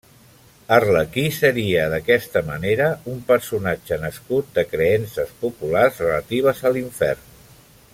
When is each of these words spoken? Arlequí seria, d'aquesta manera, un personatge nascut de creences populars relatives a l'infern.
Arlequí 0.77 1.25
seria, 1.39 1.83
d'aquesta 1.93 2.43
manera, 2.47 2.87
un 3.13 3.21
personatge 3.29 4.01
nascut 4.07 4.53
de 4.59 4.67
creences 4.75 5.37
populars 5.45 6.05
relatives 6.09 6.67
a 6.71 6.77
l'infern. 6.77 7.35